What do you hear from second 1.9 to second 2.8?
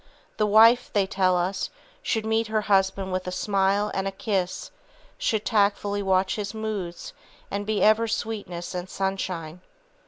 "should meet her